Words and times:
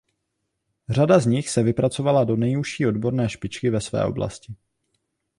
Řada 0.89 1.19
z 1.19 1.25
nich 1.25 1.49
se 1.49 1.63
vypracovala 1.63 2.23
do 2.23 2.35
nejužší 2.35 2.87
odborné 2.87 3.29
špičky 3.29 3.69
ve 3.69 3.81
své 3.81 4.05
oblasti. 4.05 4.55